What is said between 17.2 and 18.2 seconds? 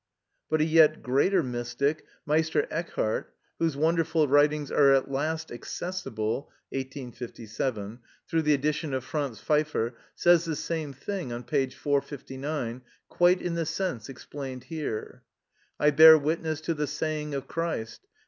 of Christ.